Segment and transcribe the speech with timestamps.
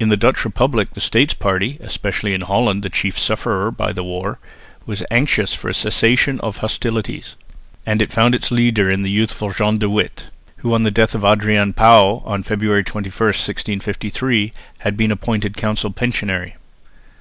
[0.00, 4.02] In the Dutch republic the States party, especially in Holland the chief sufferer by the
[4.02, 4.40] war,
[4.86, 7.36] was anxious for a cessation of hostilities;
[7.86, 11.14] and it found its leader in the youthful John de Witt, who on the death
[11.14, 16.54] of Adrian Pauw on February 21, 1653, had been appointed council pensionary.